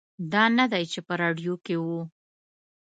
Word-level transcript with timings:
دا 0.33 0.43
نه 0.57 0.65
دی 0.71 0.83
چې 0.91 0.99
په 1.07 1.13
راډیو 1.21 1.53
کې 1.65 1.75
و. 1.83 1.85